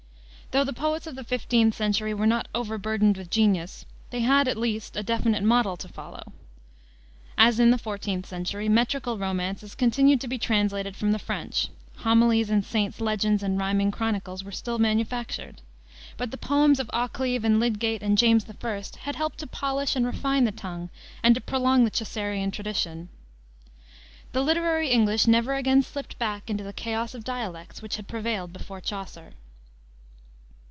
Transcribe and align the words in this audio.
Though 0.53 0.65
the 0.65 0.73
poets 0.73 1.07
of 1.07 1.15
the 1.15 1.23
15th 1.23 1.75
century 1.75 2.13
were 2.13 2.27
not 2.27 2.49
overburdened 2.53 3.15
with 3.15 3.29
genius, 3.29 3.85
they 4.09 4.19
had, 4.19 4.49
at 4.49 4.57
least, 4.57 4.97
a 4.97 5.01
definite 5.01 5.43
model 5.43 5.77
to 5.77 5.87
follow. 5.87 6.33
As 7.37 7.57
in 7.57 7.71
the 7.71 7.77
14th 7.77 8.25
century, 8.25 8.67
metrical 8.67 9.17
romances 9.17 9.75
continued 9.75 10.19
to 10.19 10.27
be 10.27 10.37
translated 10.37 10.97
from 10.97 11.13
the 11.13 11.19
French, 11.19 11.69
homilies 11.99 12.49
and 12.49 12.65
saints' 12.65 12.99
legends 12.99 13.43
and 13.43 13.57
rhyming 13.57 13.91
chronicles 13.91 14.43
were 14.43 14.51
still 14.51 14.77
manufactured. 14.77 15.61
But 16.17 16.31
the 16.31 16.37
poems 16.37 16.81
of 16.81 16.89
Occleve 16.93 17.45
and 17.45 17.57
Lydgate 17.57 18.03
and 18.03 18.17
James 18.17 18.45
I. 18.61 18.83
had 19.03 19.15
helped 19.15 19.37
to 19.39 19.47
polish 19.47 19.95
and 19.95 20.05
refine 20.05 20.43
the 20.43 20.51
tongue 20.51 20.89
and 21.23 21.33
to 21.33 21.39
prolong 21.39 21.85
the 21.85 21.89
Chaucerian 21.91 22.51
tradition. 22.51 23.07
The 24.33 24.41
literary 24.43 24.89
English 24.89 25.27
never 25.27 25.53
again 25.55 25.81
slipped 25.81 26.19
back 26.19 26.49
into 26.49 26.65
the 26.65 26.73
chaos 26.73 27.13
of 27.13 27.23
dialects 27.23 27.81
which 27.81 27.95
had 27.95 28.09
prevailed 28.09 28.51
before 28.51 28.81
Chaucer. 28.81 29.31